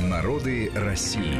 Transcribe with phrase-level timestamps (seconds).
[0.00, 1.38] Народы России.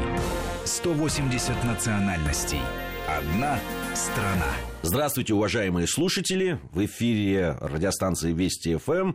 [0.64, 2.60] 180 национальностей.
[3.06, 3.58] Одна
[3.94, 4.50] страна.
[4.80, 6.58] Здравствуйте, уважаемые слушатели.
[6.72, 9.12] В эфире радиостанции Вести ФМ.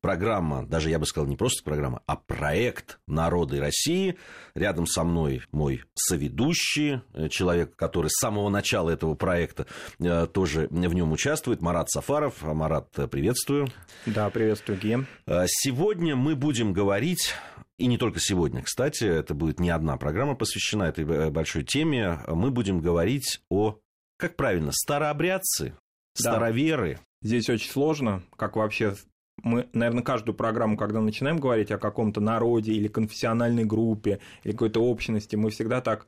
[0.00, 4.16] Программа, даже я бы сказал, не просто программа, а проект «Народы России».
[4.54, 9.66] Рядом со мной мой соведущий, э, человек, который с самого начала этого проекта
[10.00, 12.42] э, тоже в нем участвует, Марат Сафаров.
[12.42, 13.68] Марат, э, приветствую.
[14.06, 15.06] Да, приветствую, Гем.
[15.46, 17.34] Сегодня мы будем говорить
[17.80, 22.20] и не только сегодня, кстати, это будет не одна программа посвящена этой большой теме.
[22.28, 23.78] Мы будем говорить о,
[24.18, 25.74] как правильно, старообрядцы,
[26.16, 26.32] да.
[26.32, 27.00] староверы.
[27.22, 28.96] Здесь очень сложно, как вообще
[29.42, 34.80] мы, наверное, каждую программу, когда начинаем говорить о каком-то народе или конфессиональной группе или какой-то
[34.80, 36.06] общности, мы всегда так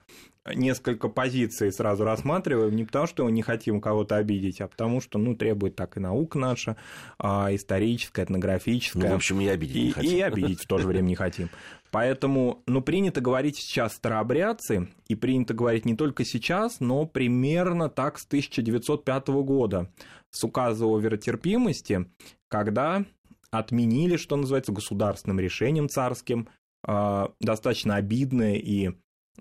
[0.54, 5.18] несколько позиций сразу рассматриваем, не потому что мы не хотим кого-то обидеть, а потому что,
[5.18, 6.76] ну, требует так и наука наша,
[7.18, 9.02] а, историческая, этнографическая.
[9.02, 10.10] Ну, в общем, и обидеть и, не хотим.
[10.10, 11.48] И обидеть в то же время не хотим.
[11.92, 18.18] Поэтому, ну, принято говорить сейчас старообрядцы, и принято говорить не только сейчас, но примерно так
[18.18, 19.92] с 1905 года,
[20.30, 22.06] с указа о веротерпимости,
[22.48, 23.04] когда
[23.52, 26.48] отменили, что называется, государственным решением царским,
[26.84, 28.90] а, достаточно обидное и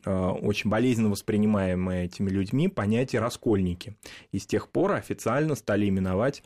[0.06, 3.98] а, очень болезненно воспринимаемое этими людьми понятие «раскольники».
[4.32, 6.44] И с тех пор официально стали именовать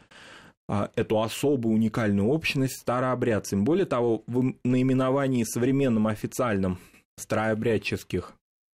[0.68, 3.64] а, эту особую уникальную общность старообрядцами.
[3.64, 6.80] Более того, в наименовании современном официальном
[7.18, 8.34] старообрядческих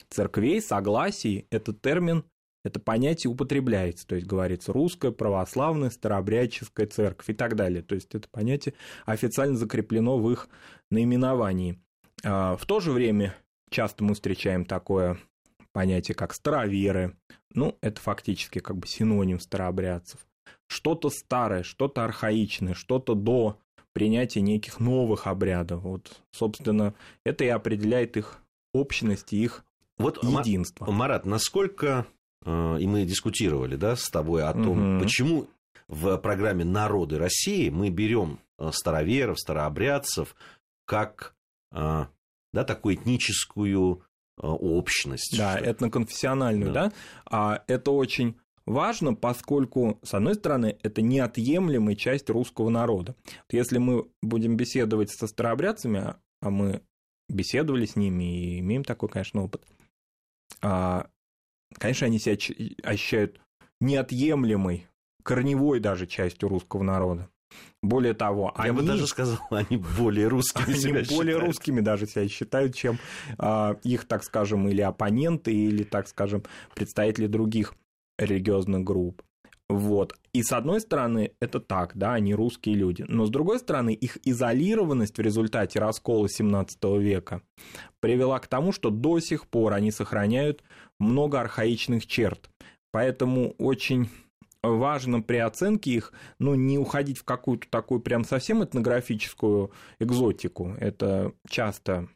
[0.09, 2.25] церквей согласий этот термин
[2.65, 7.83] это понятие употребляется, то есть говорится русская, православная, старообрядческая церковь и так далее.
[7.83, 8.75] То есть это понятие
[9.07, 10.49] официально закреплено в их
[10.91, 11.81] наименовании.
[12.23, 13.35] А, в то же время
[13.71, 15.19] часто мы встречаем такое
[15.73, 17.17] понятие, как староверы.
[17.55, 20.21] Ну, это фактически как бы синоним старообрядцев.
[20.67, 23.59] Что-то старое, что-то архаичное, что-то до
[23.93, 25.83] принятия неких новых обрядов.
[25.83, 26.95] Вот, собственно,
[27.25, 28.39] это и определяет их
[28.73, 29.65] общность и их
[29.99, 30.91] вот, единство.
[30.91, 32.07] Марат, насколько
[32.45, 35.03] и мы дискутировали да, с тобой о том, угу.
[35.03, 35.47] почему
[35.89, 40.35] в программе «Народы России» мы берем э, староверов, старообрядцев
[40.87, 41.35] как
[41.73, 42.07] э,
[42.53, 44.03] да, такую этническую
[44.43, 45.37] общность.
[45.37, 46.87] Да, этноконфессиональную, да.
[46.87, 46.93] да?
[47.27, 53.15] А это очень важно, поскольку, с одной стороны, это неотъемлемая часть русского народа.
[53.51, 56.83] Если мы будем беседовать со старообрядцами, а мы
[57.29, 59.63] беседовали с ними и имеем такой, конечно, опыт,
[60.63, 61.09] а
[61.79, 62.37] конечно, они себя
[62.83, 63.41] ощущают
[63.81, 64.87] неотъемлемой,
[65.23, 67.29] корневой даже частью русского народа.
[67.83, 68.73] Более того, я они...
[68.73, 71.41] бы даже сказал, они более русскими они себя более считают.
[71.41, 72.99] русскими даже себя считают, чем
[73.39, 76.45] э, их, так скажем, или оппоненты, или, так скажем,
[76.75, 77.75] представители других
[78.19, 79.23] религиозных групп.
[79.71, 80.17] Вот.
[80.33, 83.05] И с одной стороны, это так, да, они русские люди.
[83.07, 87.43] Но с другой стороны, их изолированность в результате раскола 17 века
[88.01, 90.65] привела к тому, что до сих пор они сохраняют
[90.99, 92.51] много архаичных черт.
[92.91, 94.09] Поэтому очень
[94.65, 99.71] важно при оценке их, ну, не уходить в какую-то такую прям совсем этнографическую
[100.01, 100.75] экзотику.
[100.81, 102.09] Это часто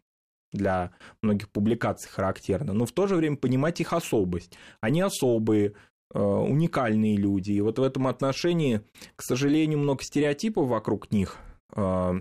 [0.52, 0.90] для
[1.22, 4.58] многих публикаций характерно, но в то же время понимать их особость.
[4.80, 5.74] Они особые,
[6.12, 7.52] уникальные люди.
[7.52, 8.82] И вот в этом отношении,
[9.16, 11.36] к сожалению, много стереотипов вокруг них,
[11.74, 12.12] э,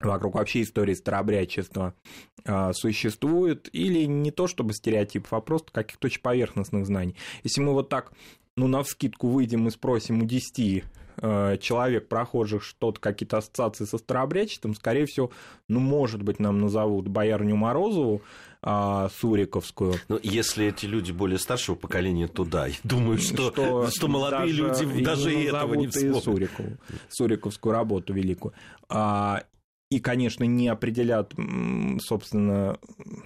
[0.00, 1.94] вокруг вообще истории старообрядчества
[2.44, 7.16] э, существует, или не то чтобы стереотипов, а просто каких-то очень поверхностных знаний.
[7.44, 8.12] Если мы вот так,
[8.56, 10.84] ну, на вскидку выйдем и спросим у 10
[11.20, 15.30] человек, прохожих, что-то, какие-то ассоциации со старообрядчеством, скорее всего,
[15.68, 18.22] ну, может быть, нам назовут Боярню Морозову,
[18.64, 19.94] а, Суриковскую.
[20.08, 22.68] Ну, если эти люди более старшего поколения, то да.
[22.68, 26.22] Я думаю, что, что, что молодые даже, люди даже и этого не вспомнят.
[26.22, 26.78] Сурикову,
[27.08, 28.54] Суриковскую работу великую.
[28.88, 29.42] А,
[29.90, 31.34] и, конечно, не определят,
[32.00, 32.78] собственно,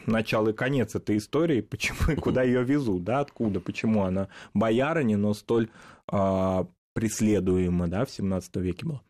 [0.06, 5.34] начало и конец этой истории, почему, куда ее везут, да, откуда, почему она боярыня, но
[5.34, 5.68] столь
[6.08, 9.02] а, преследуема, да, в 17 веке была.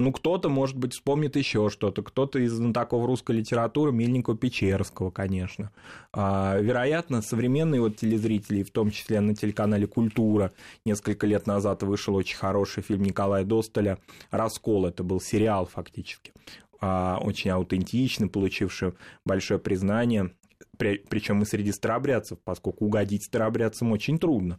[0.00, 2.02] Ну, кто-то, может быть, вспомнит еще что-то.
[2.02, 5.70] Кто-то из знатоков русской литературы, Мельникова Печерского, конечно.
[6.12, 10.50] А, вероятно, современные вот телезрители, в том числе на телеканале «Культура»,
[10.84, 13.98] несколько лет назад вышел очень хороший фильм Николая Достоля
[14.32, 14.86] «Раскол».
[14.86, 16.32] Это был сериал фактически.
[16.80, 18.94] А, очень аутентичный, получивший
[19.24, 20.32] большое признание
[20.76, 24.58] причем и среди старобрядцев, поскольку угодить старобрядцам очень трудно.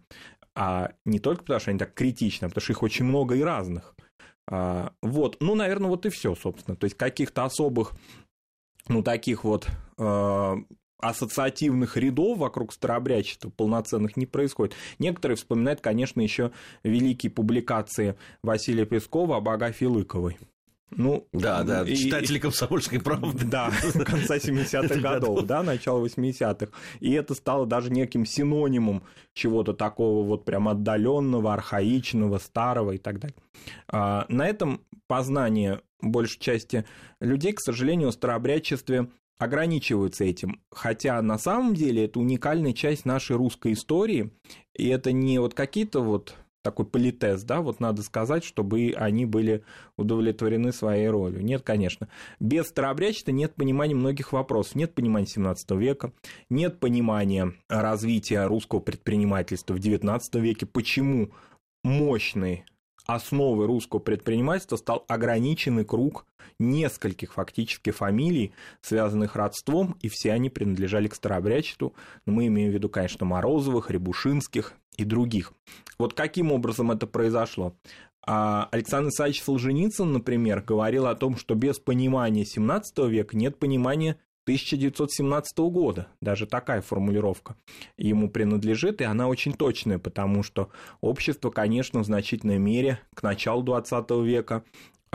[0.56, 3.42] А не только потому, что они так критичны, а потому что их очень много и
[3.42, 3.96] разных.
[4.48, 6.78] А, вот, ну, наверное, вот и все, собственно.
[6.78, 7.92] То есть каких-то особых,
[8.88, 9.68] ну, таких вот
[9.98, 10.56] а,
[11.00, 14.75] ассоциативных рядов вокруг старообрядчества полноценных не происходит.
[14.98, 16.52] Некоторые вспоминают, конечно, еще
[16.84, 20.38] великие публикации Василия Пескова об Агафье Лыковой.
[20.92, 23.46] Ну, да, да, и, читатели «Комсомольской правды».
[23.46, 23.72] Да,
[24.06, 26.72] конца 70-х годов, да, начала 80-х.
[27.00, 29.04] И это стало даже неким синонимом
[29.34, 33.36] чего-то такого вот прям отдаленного, архаичного, старого и так далее.
[33.88, 36.86] А, на этом познание большей части
[37.20, 40.62] людей, к сожалению, в старообрядчестве ограничиваются этим.
[40.72, 44.31] Хотя на самом деле это уникальная часть нашей русской истории,
[44.74, 46.36] и это не вот какие-то вот
[46.66, 49.64] такой политез, да, вот надо сказать, чтобы они были
[49.98, 51.46] удовлетворены своей ролью.
[51.46, 52.10] Нет, конечно.
[52.40, 54.74] Без старообрядчества нет понимания многих вопросов.
[54.74, 56.12] Нет понимания 17 века,
[56.50, 61.30] нет понимания развития русского предпринимательства в 19 веке, почему
[61.84, 62.66] мощный
[63.06, 66.25] основой русского предпринимательства стал ограниченный круг
[66.60, 71.94] нескольких фактически фамилий, связанных родством, и все они принадлежали к старообрядчеству.
[72.25, 75.54] Мы имеем в виду, конечно, Морозовых, Рябушинских и других.
[76.00, 77.75] Вот каким образом это произошло?
[78.28, 84.18] А Александр Исаевич Солженицын, например, говорил о том, что без понимания 17 века нет понимания
[84.45, 86.07] 1917 года.
[86.21, 87.56] Даже такая формулировка
[87.97, 90.69] ему принадлежит, и она очень точная, потому что
[91.01, 94.63] общество, конечно, в значительной мере к началу 20 века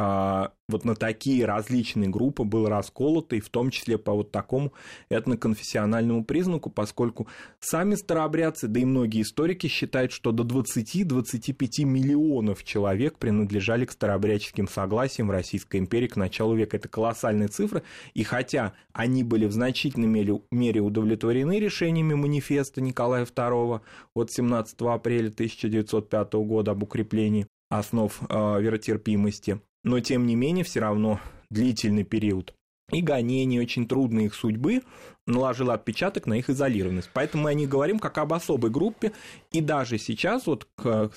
[0.01, 4.73] вот на такие различные группы был расколото, и в том числе по вот такому
[5.09, 7.27] этноконфессиональному признаку, поскольку
[7.59, 14.69] сами старообрядцы, да и многие историки считают, что до 20-25 миллионов человек принадлежали к старообрядческим
[14.69, 16.77] согласиям в Российской империи к началу века.
[16.77, 17.83] Это колоссальные цифры,
[18.15, 23.81] и хотя они были в значительной мере удовлетворены решениями манифеста Николая II
[24.15, 30.81] от 17 апреля 1905 года об укреплении основ э, веротерпимости, но тем не менее все
[30.81, 32.55] равно длительный период
[32.93, 34.83] и гонение очень трудной их судьбы
[35.27, 37.11] наложило отпечаток на их изолированность.
[37.13, 39.13] Поэтому мы о них говорим как об особой группе,
[39.53, 41.11] и даже сейчас, вот к,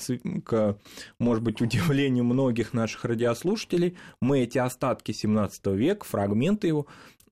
[0.46, 0.78] к
[1.20, 6.86] может быть, удивлению многих наших радиослушателей, мы эти остатки 17 века, фрагменты его,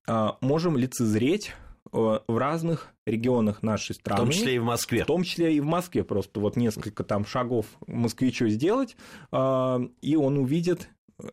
[0.08, 1.54] а, можем лицезреть
[1.94, 4.22] э, в разных регионах нашей страны.
[4.22, 5.04] В том числе и в Москве.
[5.04, 6.04] В том числе и в Москве.
[6.04, 8.98] Просто вот несколько там шагов москвичу сделать,
[9.32, 10.90] а, и он увидит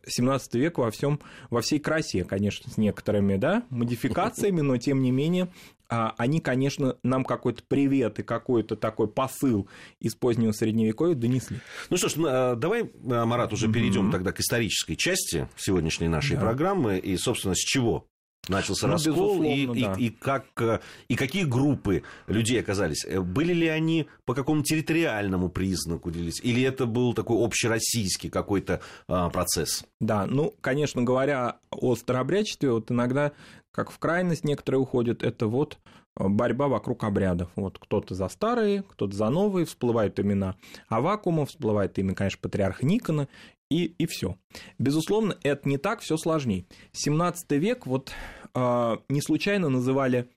[0.07, 1.19] 17 век во всем,
[1.49, 5.49] во всей красе, конечно, с некоторыми, да, модификациями, но тем не менее
[5.89, 9.67] а, они, конечно, нам какой-то привет и какой-то такой посыл
[9.99, 11.59] из позднего средневековья донесли.
[11.89, 16.35] Ну что ж, а, давай, а, Марат, уже перейдем тогда к исторической части сегодняшней нашей
[16.35, 16.41] да.
[16.41, 18.07] программы и, собственно, с чего
[18.49, 19.93] начался ну, раскол и, да.
[19.97, 23.05] и, и, как, э, и какие группы людей оказались?
[23.05, 26.39] Э, были ли они по какому территориальному признаку делились?
[26.41, 29.85] Или это был такой общероссийский какой-то а, процесс?
[29.99, 33.31] Да, ну, конечно говоря о старообрядчестве, вот иногда,
[33.71, 35.77] как в крайность некоторые уходят, это вот
[36.15, 37.49] борьба вокруг обрядов.
[37.55, 40.55] Вот кто-то за старые, кто-то за новые, всплывают имена
[40.89, 43.27] Авакума, всплывает имя, конечно, патриарха Никона,
[43.69, 44.35] и, и все.
[44.79, 46.65] Безусловно, это не так, все сложнее.
[46.93, 50.29] 17 век вот э, не случайно называли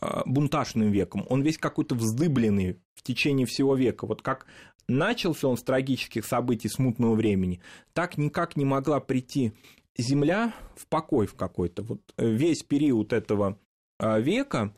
[0.00, 1.26] э, бунтажным веком.
[1.28, 4.06] Он весь какой-то вздыбленный в течение всего века.
[4.06, 4.46] Вот как
[4.88, 7.60] начался он с трагических событий смутного времени,
[7.92, 9.52] так никак не могла прийти
[9.96, 11.82] Земля в покой в какой-то.
[11.82, 13.58] Вот э, весь период этого
[14.00, 14.74] э, века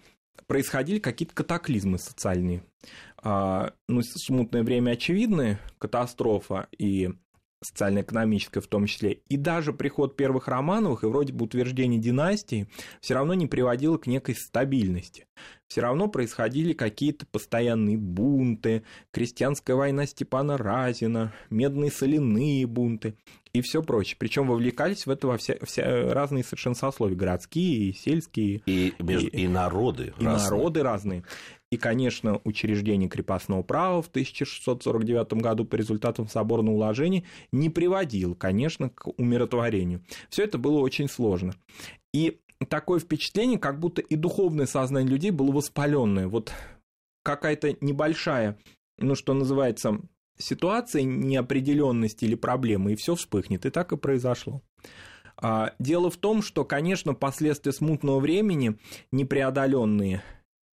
[0.47, 2.63] происходили какие-то катаклизмы социальные.
[3.17, 7.11] А, ну, смутное время очевидное, катастрофа и
[7.63, 12.69] социально-экономическое в том числе, и даже приход первых Романовых и вроде бы утверждение династии
[13.01, 15.27] все равно не приводило к некой стабильности.
[15.69, 23.17] Все равно происходили какие-то постоянные бунты, крестьянская война Степана Разина, медные соляные бунты
[23.53, 24.17] и все прочее.
[24.19, 28.63] Причем вовлекались в это во все, все разные совершенно сословия, городские и сельские.
[28.67, 30.51] И, между, и, и народы и разные.
[30.51, 31.25] народы разные.
[31.71, 38.91] И, конечно, учреждение крепостного права в 1649 году по результатам соборного уложения не приводило, конечно,
[38.91, 40.05] к умиротворению.
[40.31, 41.55] Все это было очень сложно.
[42.15, 46.29] И такое впечатление, как будто и духовное сознание людей было воспаленное.
[46.29, 46.53] Вот
[47.25, 48.57] какая-то небольшая,
[48.99, 50.01] ну, что называется,
[50.39, 53.67] ситуация неопределенности или проблемы, и все вспыхнет.
[53.67, 54.63] И так и произошло.
[55.37, 58.79] А, дело в том, что, конечно, последствия смутного времени,
[59.11, 60.23] непреодоленные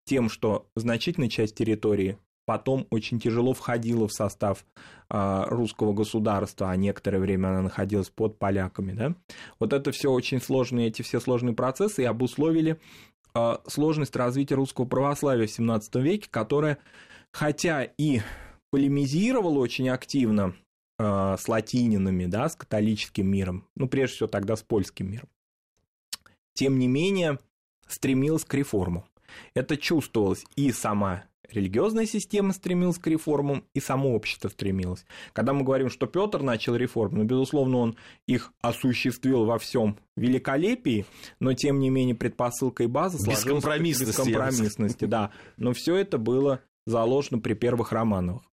[0.10, 4.66] тем, что значительная часть территории потом очень тяжело входила в состав
[5.12, 8.94] э, русского государства, а некоторое время она находилась под поляками.
[8.94, 9.14] Да?
[9.60, 12.80] Вот это все очень сложные, эти все сложные процессы и обусловили
[13.36, 16.80] э, сложность развития русского православия в XVII веке, которое,
[17.32, 18.22] хотя и
[18.72, 20.56] полемизировало очень активно
[20.98, 25.30] э, с латининами, да, с католическим миром, ну, прежде всего тогда с польским миром,
[26.56, 27.38] тем не менее
[27.88, 29.04] стремилось к реформам.
[29.54, 35.06] Это чувствовалось и сама религиозная система стремилась к реформам, и само общество стремилось.
[35.34, 37.96] Когда мы говорим, что Петр начал реформы, ну, безусловно, он
[38.28, 41.06] их осуществил во всем великолепии,
[41.40, 45.32] но тем не менее предпосылка и база сложилась бескомпромиссности, бескомпромиссности да.
[45.58, 48.44] Но все это было заложено при первых Романовых.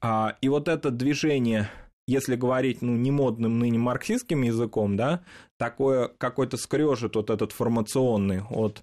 [0.00, 1.70] А, и вот это движение
[2.08, 5.22] если говорить, ну, не модным ныне марксистским языком, да,
[5.56, 8.82] такое какой-то скрежет вот этот формационный от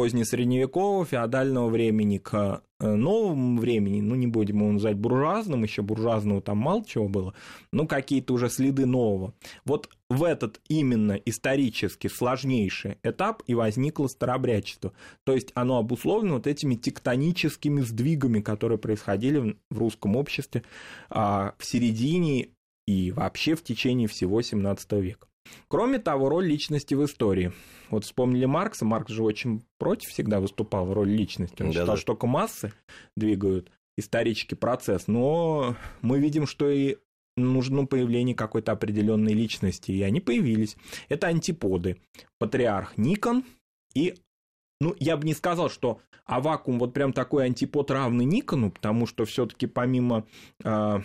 [0.00, 6.40] позднесредневекового феодального времени к э, новому времени, ну, не будем его называть буржуазным, еще буржуазного
[6.40, 7.34] там мало чего было,
[7.70, 9.34] но какие-то уже следы нового.
[9.66, 14.94] Вот в этот именно исторически сложнейший этап и возникло старообрядчество.
[15.24, 20.62] То есть оно обусловлено вот этими тектоническими сдвигами, которые происходили в русском обществе
[21.10, 22.48] а, в середине
[22.86, 25.29] и вообще в течение всего 17 века.
[25.68, 27.52] Кроме того, роль личности в истории.
[27.90, 31.62] Вот вспомнили Маркса, Маркс же очень против всегда выступал в роли личности.
[31.62, 31.96] Он да, считал, да.
[31.96, 32.72] что только массы
[33.16, 35.06] двигают исторический процесс.
[35.06, 36.96] Но мы видим, что и
[37.36, 40.76] нужно появление какой-то определенной личности, и они появились.
[41.08, 42.00] Это антиподы.
[42.38, 43.44] Патриарх Никон
[43.94, 44.14] и
[44.80, 49.24] ну, я бы не сказал, что Авакум вот прям такой антипод равный Никону, потому что
[49.26, 50.26] все-таки помимо
[50.64, 51.00] э,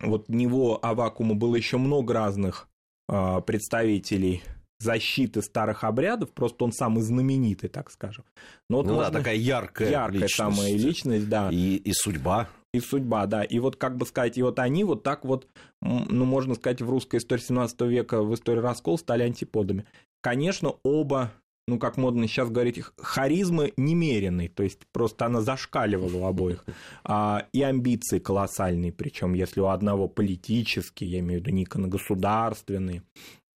[0.00, 2.68] вот него Авакума было еще много разных
[3.08, 4.42] представителей
[4.78, 8.24] защиты старых обрядов, просто он самый знаменитый, так скажем.
[8.68, 9.10] Но вот ну можно...
[9.10, 10.34] да, такая яркая, яркая личность.
[10.34, 11.48] самая личность, да.
[11.50, 12.48] И, и судьба.
[12.74, 13.42] И судьба, да.
[13.42, 15.48] И вот, как бы сказать, и вот они вот так вот,
[15.80, 19.86] ну, можно сказать, в русской истории 17 века, в истории раскол стали антиподами.
[20.20, 21.32] Конечно, оба
[21.68, 26.64] ну, как модно сейчас говорить, харизмы немеренной, то есть просто она зашкаливала у обоих,
[27.02, 33.02] а, и амбиции колоссальные, причем если у одного политические, я имею в виду Никона государственные,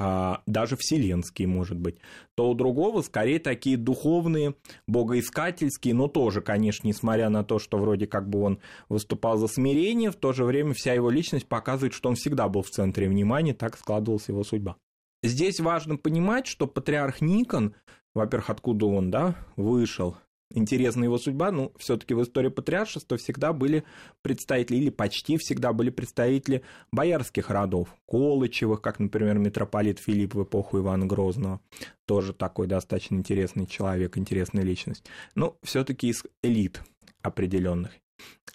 [0.03, 1.99] а, даже вселенские, может быть,
[2.35, 4.55] то у другого скорее такие духовные,
[4.89, 10.11] богоискательские, но тоже, конечно, несмотря на то, что вроде как бы он выступал за смирение,
[10.11, 13.55] в то же время вся его личность показывает, что он всегда был в центре внимания,
[13.55, 14.77] так складывалась его судьба.
[15.23, 17.75] Здесь важно понимать, что патриарх Никон
[18.15, 20.17] во-первых, откуда он, да, вышел.
[20.53, 23.85] Интересна его судьба, ну, все-таки в истории патриаршества всегда были
[24.21, 30.79] представители, или почти всегда были представители боярских родов, Колычевых, как, например, митрополит Филипп в эпоху
[30.79, 31.61] Ивана Грозного,
[32.05, 35.05] тоже такой достаточно интересный человек, интересная личность.
[35.37, 36.83] Но все-таки из элит
[37.23, 37.93] определенных.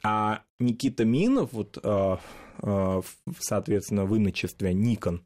[0.03, 2.17] А Никита Минов, вот, э,
[2.62, 3.01] э,
[3.39, 5.25] соответственно, в иночестве Никон,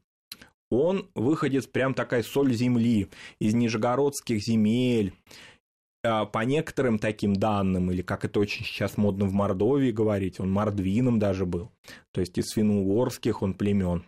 [0.70, 3.10] он выходец прям такая соль земли,
[3.40, 5.14] из нижегородских земель,
[6.02, 10.52] а, по некоторым таким данным, или как это очень сейчас модно в Мордовии говорить, он
[10.52, 11.72] мордвином даже был,
[12.12, 14.06] то есть из финно-угорских он племен.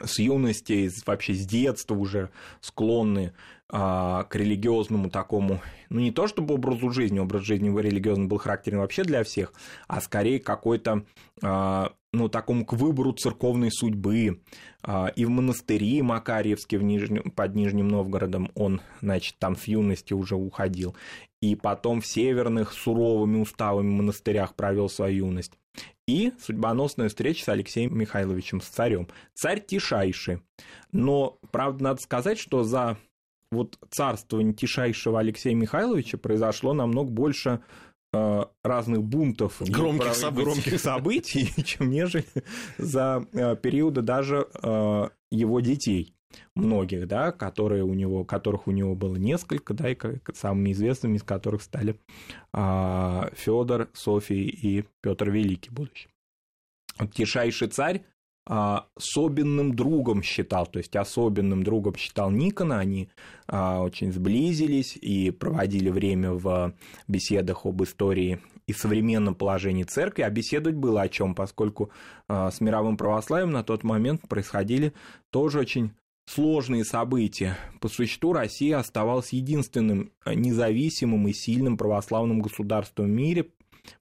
[0.00, 2.30] С юности, вообще с детства уже
[2.60, 3.32] склонны
[3.68, 8.78] а, к религиозному такому, ну не то чтобы образу жизни, образ жизни религиозный был характерен
[8.78, 9.52] вообще для всех,
[9.88, 11.04] а скорее какой-то
[11.42, 14.40] а, ну, такому к выбору церковной судьбы.
[14.82, 20.14] А, и в монастыре Макарьевске в Нижнем, под Нижним Новгородом он, значит, там с юности
[20.14, 20.96] уже уходил.
[21.40, 25.52] И потом в северных суровыми уставами монастырях провел свою юность.
[26.06, 29.08] И судьбоносная встреча с Алексеем Михайловичем, с царем.
[29.34, 30.40] Царь тишайший.
[30.90, 32.96] Но, правда, надо сказать, что за
[33.50, 37.60] вот царствование тишайшего Алексея Михайловича произошло намного больше
[38.12, 40.44] разных бунтов громких, событий.
[40.44, 42.24] громких событий, чем нежели
[42.78, 46.14] за э, периоды даже э, его детей
[46.54, 49.96] многих, да, которые у него, которых у него было несколько, да, и
[50.34, 51.98] самыми известными из которых стали
[52.52, 56.08] а, Федор, Софий и Петр Великий будущий.
[57.12, 58.04] Тишайший царь
[58.48, 63.10] особенным другом считал, то есть особенным другом считал Никона, они
[63.46, 66.72] а, очень сблизились и проводили время в
[67.06, 71.90] беседах об истории и современном положении церкви, а беседовать было о чем, поскольку
[72.26, 74.94] а, с мировым православием на тот момент происходили
[75.30, 75.92] тоже очень
[76.24, 77.58] сложные события.
[77.80, 83.50] По существу Россия оставалась единственным независимым и сильным православным государством в мире,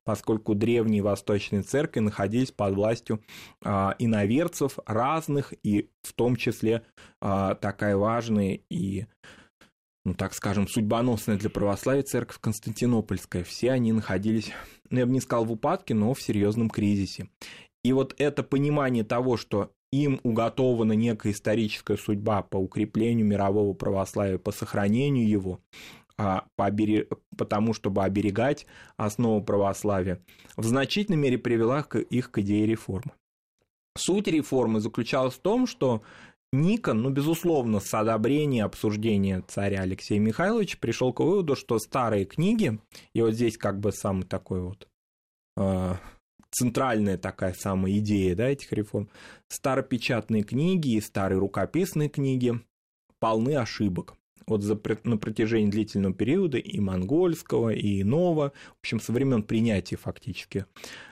[0.03, 3.21] поскольку древние восточные церкви находились под властью
[3.63, 6.83] а, иноверцев разных, и в том числе
[7.21, 9.05] а, такая важная и
[10.05, 13.43] ну, так скажем, судьбоносная для православия церковь Константинопольская.
[13.43, 14.51] Все они находились,
[14.89, 17.27] ну, я бы не сказал в упадке, но в серьезном кризисе.
[17.83, 24.37] И вот это понимание того, что им уготована некая историческая судьба по укреплению мирового православия,
[24.37, 25.59] по сохранению его,
[26.17, 26.45] а,
[27.37, 28.65] потому чтобы оберегать
[28.97, 30.21] основу православия,
[30.55, 33.11] в значительной мере привела их к идее реформы.
[33.95, 36.01] Суть реформы заключалась в том, что
[36.53, 42.79] Никон, ну, безусловно, с одобрения обсуждения царя Алексея Михайловича пришел к выводу, что старые книги,
[43.13, 44.87] и вот здесь как бы самый такой вот
[45.57, 45.95] э,
[46.51, 49.09] центральная такая самая идея да, этих реформ,
[49.49, 52.59] старопечатные книги и старые рукописные книги
[53.19, 54.16] полны ошибок
[54.47, 59.97] вот за, на протяжении длительного периода и монгольского, и иного, в общем, со времен принятия
[59.97, 60.65] фактически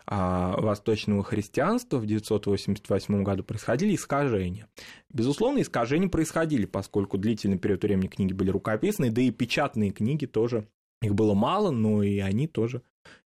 [0.06, 4.68] а, восточного христианства в 988 году происходили искажения.
[5.12, 10.68] Безусловно, искажения происходили, поскольку длительный период времени книги были рукописные, да и печатные книги тоже.
[11.01, 12.82] Их было мало, но и они тоже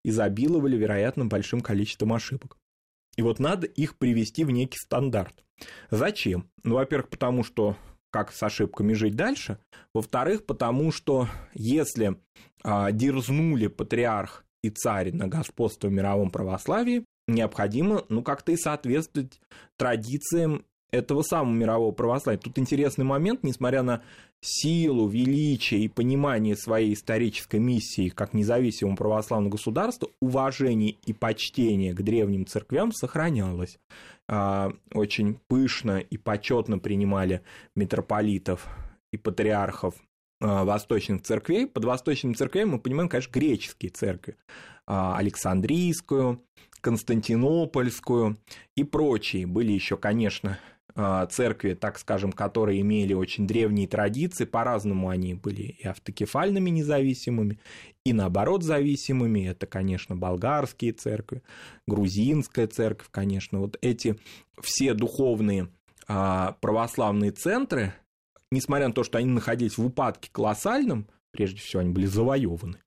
[0.04, 2.58] изобиловали, вероятно, большим количеством ошибок.
[3.18, 5.44] И вот надо их привести в некий стандарт.
[5.90, 6.50] Зачем?
[6.64, 7.76] Ну, во-первых, потому что
[8.12, 9.60] как с ошибками жить дальше.
[9.94, 12.18] Во-вторых, потому что если
[12.64, 19.40] а, дерзнули патриарх и царь на господство в мировом православии, необходимо, ну, как-то и соответствовать
[19.76, 22.40] традициям этого самого мирового православия.
[22.40, 24.02] Тут интересный момент, несмотря на
[24.40, 32.02] силу, величие и понимание своей исторической миссии как независимого православного государства, уважение и почтение к
[32.02, 33.80] древним церквям сохранялось.
[34.30, 37.42] А, очень пышно и почетно принимали
[37.76, 38.68] митрополитов
[39.12, 39.96] и патриархов
[40.42, 41.66] а, восточных церквей.
[41.68, 44.36] Под восточными церквями мы понимаем, конечно, греческие церкви.
[44.86, 46.44] А, Александрийскую,
[46.82, 48.38] Константинопольскую
[48.76, 49.48] и прочие.
[49.48, 50.60] Были еще, конечно,
[51.30, 57.60] церкви, так скажем, которые имели очень древние традиции, по-разному они были и автокефальными независимыми,
[58.04, 59.48] и наоборот зависимыми.
[59.48, 61.44] Это, конечно, болгарские церкви,
[61.86, 63.60] грузинская церковь, конечно.
[63.60, 64.18] Вот эти
[64.60, 65.70] все духовные
[66.08, 67.94] а, православные центры,
[68.52, 72.80] несмотря на то, что они находились в упадке колоссальном, прежде всего они были завоеваны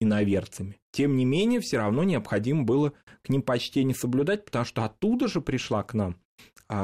[0.00, 0.80] иноверцами.
[0.90, 5.42] Тем не менее, все равно необходимо было к ним почтение соблюдать, потому что оттуда же
[5.42, 6.16] пришла к нам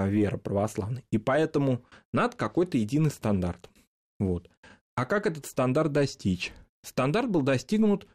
[0.06, 1.02] вера православная.
[1.10, 3.70] И поэтому надо какой-то единый стандарт.
[4.18, 4.50] Вот.
[4.94, 6.52] А как этот стандарт достичь?
[6.82, 8.06] Стандарт был достигнут,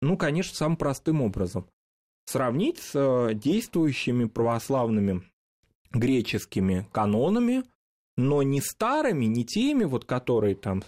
[0.00, 1.66] ну, конечно, самым простым образом.
[2.26, 5.22] Сравнить с э, действующими православными
[5.90, 7.64] греческими канонами,
[8.16, 10.82] но не старыми, не теми, вот которые там,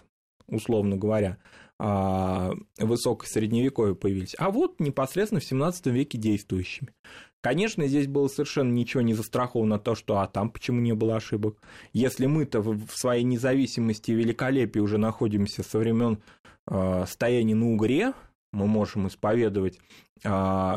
[0.46, 1.38] условно говоря,
[1.78, 6.92] а, высокое средневековье появились, а вот непосредственно в 17 веке действующими.
[7.42, 11.56] Конечно, здесь было совершенно ничего не застраховано то, что а там почему не было ошибок.
[11.92, 16.22] Если мы-то в своей независимости и великолепии уже находимся со времен
[16.66, 18.12] э, стояния на Угре,
[18.52, 19.78] мы можем исповедовать
[20.22, 20.74] э,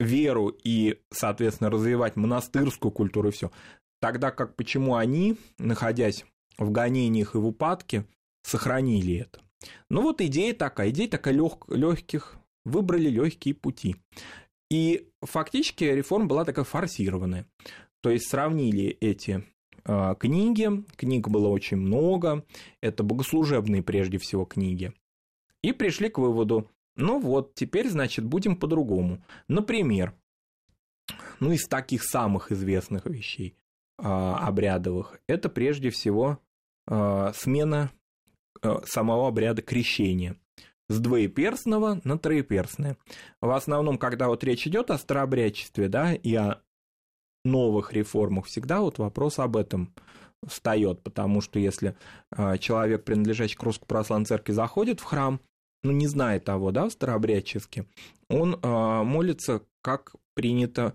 [0.00, 3.52] веру и, соответственно, развивать монастырскую культуру и все.
[4.00, 6.24] Тогда как почему они, находясь
[6.58, 8.04] в гонениях и в упадке,
[8.42, 9.40] сохранили это?
[9.88, 13.96] Ну вот идея такая, идея такая лег, легких, выбрали легкие пути.
[14.72, 17.46] И фактически реформа была такая форсированная.
[18.00, 19.44] То есть сравнили эти
[19.84, 22.46] э, книги, книг было очень много,
[22.80, 24.94] это богослужебные прежде всего книги,
[25.60, 29.22] и пришли к выводу, ну вот, теперь, значит, будем по-другому.
[29.46, 30.14] Например,
[31.38, 33.58] ну из таких самых известных вещей
[33.98, 36.38] э, обрядовых, это прежде всего
[36.86, 37.92] э, смена
[38.86, 40.36] самого обряда крещения
[40.92, 42.96] с двоеперстного на троеперстное.
[43.40, 46.60] В основном, когда вот речь идет о старообрядчестве, да, и о
[47.44, 49.92] новых реформах, всегда вот вопрос об этом
[50.46, 51.96] встает, потому что если
[52.36, 55.40] э, человек, принадлежащий к Русской Православной Церкви, заходит в храм,
[55.82, 57.86] ну, не зная того, да, в старообрядческе,
[58.28, 60.94] он э, молится, как принято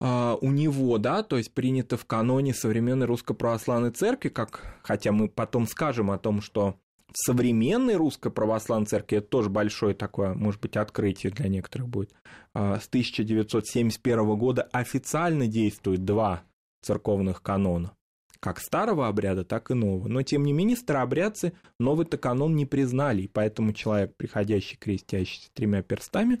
[0.00, 5.12] э, у него, да, то есть принято в каноне современной Русской Православной Церкви, как, хотя
[5.12, 6.78] мы потом скажем о том, что
[7.12, 12.14] современной русской православной церкви, это тоже большое такое, может быть, открытие для некоторых будет,
[12.54, 16.42] а, с 1971 года официально действует два
[16.82, 17.92] церковных канона.
[18.40, 20.06] Как старого обряда, так и нового.
[20.06, 25.82] Но, тем не менее, старообрядцы новый-то канон не признали, и поэтому человек, приходящий, крестящийся тремя
[25.82, 26.40] перстами,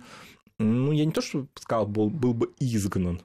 [0.58, 3.20] ну, я не то, что сказал, был, был бы изгнан,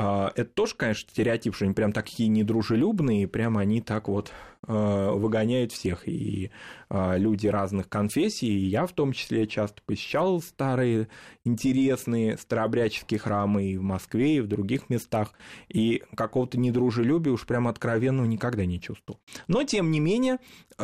[0.00, 4.32] это тоже, конечно, стереотип, что они прям такие недружелюбные, прям они так вот
[4.66, 6.06] а, выгоняют всех.
[6.08, 6.50] И
[6.88, 11.08] а, люди разных конфессий, и я в том числе часто посещал старые,
[11.44, 15.32] интересные старообрядческие храмы и в Москве, и в других местах,
[15.68, 19.20] и какого-то недружелюбия уж прям откровенно никогда не чувствовал.
[19.48, 20.38] Но, тем не менее,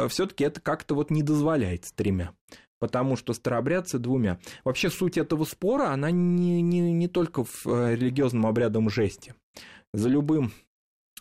[0.08, 2.32] все таки это как-то вот не дозволяется тремя
[2.78, 4.38] потому что старообрядцы двумя.
[4.64, 9.34] Вообще суть этого спора, она не, не, не только в э, религиозном обрядом жести.
[9.92, 10.52] За любым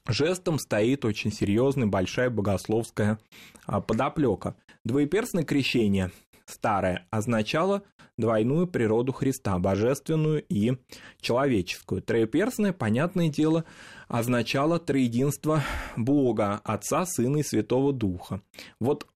[0.08, 3.20] жестом стоит очень серьезная, большая богословская
[3.66, 4.56] а, подоплека.
[4.84, 6.12] Двоеперстное крещение
[6.46, 7.84] старое, означало
[8.18, 10.74] двойную природу Христа, божественную и
[11.20, 12.02] человеческую.
[12.02, 13.66] Троеперстное, понятное дело,
[14.08, 15.64] означало троединство
[15.98, 18.42] Бога, Отца, Сына и Святого Духа.
[18.80, 19.08] Вот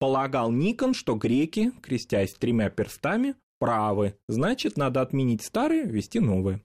[0.00, 6.62] полагал Никон, что греки, крестясь тремя перстами, правы, значит, надо отменить старые, ввести новые.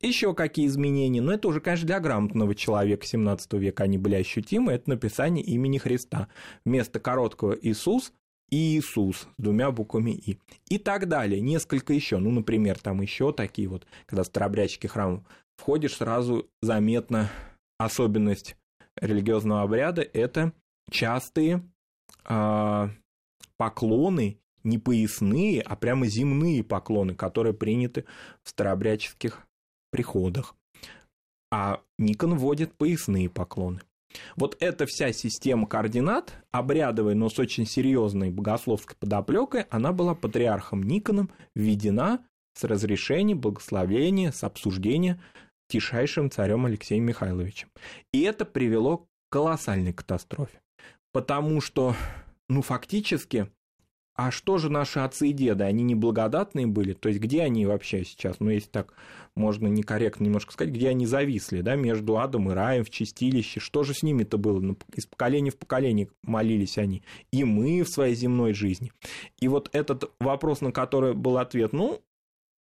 [0.00, 1.22] Еще какие изменения?
[1.22, 4.72] Но это уже, конечно, для грамотного человека 17 века они были ощутимы.
[4.72, 6.28] Это написание имени Христа.
[6.64, 8.12] Вместо короткого Иисус
[8.50, 10.38] Иисус с двумя буквами И.
[10.68, 11.40] И так далее.
[11.40, 12.18] Несколько еще.
[12.18, 15.24] Ну, например, там еще такие вот, когда в старообрядческий храм
[15.56, 17.30] входишь, сразу заметна
[17.78, 18.56] особенность
[18.96, 20.02] религиозного обряда.
[20.02, 20.52] Это
[20.90, 21.62] частые
[23.56, 28.04] поклоны, не поясные, а прямо земные поклоны, которые приняты
[28.42, 29.46] в старообрядческих
[29.90, 30.54] приходах.
[31.50, 33.80] А Никон вводит поясные поклоны.
[34.36, 40.82] Вот эта вся система координат, обрядовая, но с очень серьезной богословской подоплекой, она была патриархом
[40.82, 45.20] Никоном введена с разрешения, благословения, с обсуждения
[45.68, 47.68] тишайшим царем Алексеем Михайловичем.
[48.12, 50.60] И это привело к колоссальной катастрофе.
[51.12, 51.94] Потому что,
[52.48, 53.48] ну, фактически,
[54.14, 55.64] а что же наши отцы и деды?
[55.64, 56.92] Они неблагодатные были?
[56.92, 58.38] То есть где они вообще сейчас?
[58.38, 58.92] Ну, если так
[59.34, 63.60] можно некорректно немножко сказать, где они зависли, да, между адом и раем в чистилище?
[63.60, 64.60] Что же с ними-то было?
[64.60, 67.02] Ну, из поколения в поколение молились они.
[67.32, 68.92] И мы в своей земной жизни.
[69.40, 72.02] И вот этот вопрос, на который был ответ, ну,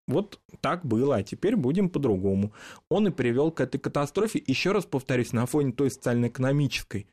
[0.07, 2.53] вот так было, а теперь будем по-другому.
[2.89, 7.09] Он и привел к этой катастрофе, еще раз повторюсь, на фоне той социально-экономической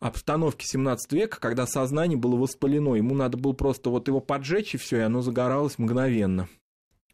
[0.00, 4.78] обстановки 17 века, когда сознание было воспалено, ему надо было просто вот его поджечь, и
[4.78, 6.48] все, и оно загоралось мгновенно.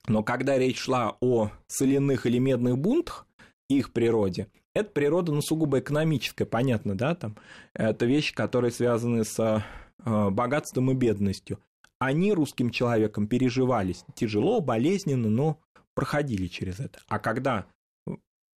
[0.07, 3.27] Но когда речь шла о соляных или медных бунтах,
[3.69, 7.37] их природе, это природа, ну, сугубо экономическая, понятно, да, там,
[7.73, 11.61] это вещи, которые связаны с э, богатством и бедностью.
[11.99, 15.61] Они русским человеком переживались тяжело, болезненно, но
[15.95, 16.99] проходили через это.
[17.09, 17.67] А когда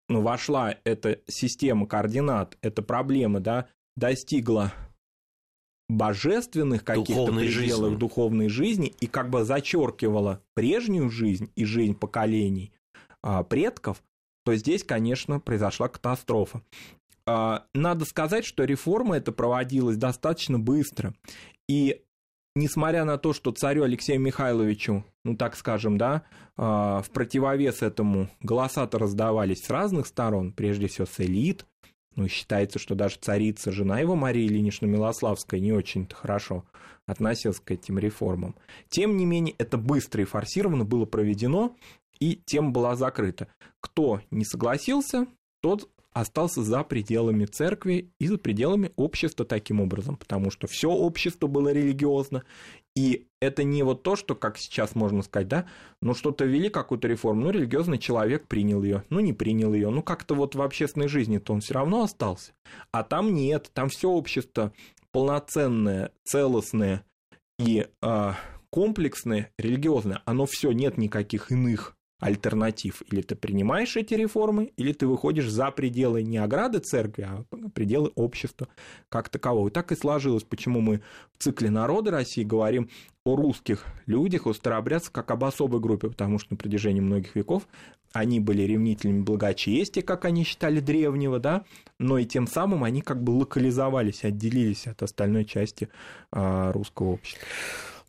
[0.10, 4.72] ну, вошла эта система координат, эта проблема, да, достигла
[5.90, 7.96] божественных каких-то пределов жизни.
[7.96, 12.72] духовной жизни и как бы зачеркивала прежнюю жизнь и жизнь поколений
[13.22, 14.02] а, предков,
[14.46, 16.62] то здесь, конечно, произошла катастрофа.
[17.26, 21.14] А, надо сказать, что реформа эта проводилась достаточно быстро.
[21.68, 22.02] И
[22.56, 26.24] несмотря на то, что царю Алексею Михайловичу, ну так скажем, да,
[26.58, 31.66] а, в противовес этому голоса-то раздавались с разных сторон, прежде всего с элит,
[32.18, 36.66] ну, считается, что даже царица, жена его, Мария Ильинична Милославская, не очень-то хорошо
[37.06, 38.56] относилась к этим реформам.
[38.90, 41.76] Тем не менее, это быстро и форсированно было проведено,
[42.20, 43.48] и тема была закрыта.
[43.80, 45.28] Кто не согласился,
[45.62, 51.48] тот остался за пределами церкви и за пределами общества таким образом, потому что все общество
[51.48, 52.44] было религиозно,
[52.96, 55.66] и это не вот то, что, как сейчас можно сказать, да,
[56.02, 60.02] ну что-то ввели какую-то реформу, ну религиозный человек принял ее, ну не принял ее, ну
[60.02, 62.54] как-то вот в общественной жизни-то он все равно остался.
[62.92, 64.74] А там нет, там все общество
[65.12, 67.04] полноценное, целостное
[67.60, 68.32] и э,
[68.70, 73.04] комплексное, религиозное, оно все, нет никаких иных альтернатив.
[73.12, 78.12] Или ты принимаешь эти реформы, или ты выходишь за пределы не ограды церкви, а пределы
[78.16, 78.68] общества
[79.10, 79.68] как такового.
[79.68, 81.02] И так и сложилось, почему мы
[81.38, 82.90] в цикле «Народы России» говорим
[83.24, 87.68] о русских людях, о старообрядцах, как об особой группе, потому что на протяжении многих веков
[88.14, 91.66] они были ревнителями благочестия, как они считали древнего, да,
[92.00, 95.90] но и тем самым они как бы локализовались, отделились от остальной части
[96.32, 97.46] а, русского общества.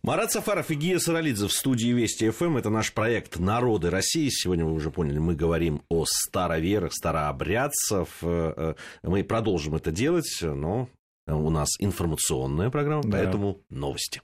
[0.02, 2.56] Марат Сафаров и Гия Саралидзе в студии Вести ФМ.
[2.56, 4.28] Это наш проект «Народы России».
[4.30, 8.08] Сегодня вы уже поняли, мы говорим о староверах, старообрядцев.
[8.22, 10.88] Э, э, мы продолжим это делать, но
[11.26, 13.18] у нас информационная программа, да.
[13.18, 14.22] поэтому новости.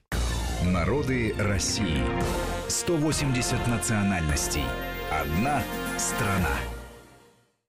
[0.63, 2.01] Народы России.
[2.67, 4.63] 180 национальностей.
[5.11, 5.61] Одна
[5.97, 6.74] страна.